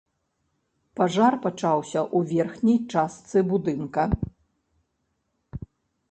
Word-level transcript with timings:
Пажар 0.99 1.33
пачаўся 1.43 1.99
ў 2.03 2.39
верхняй 2.39 2.79
частцы 2.93 3.43
будынка. 3.51 4.07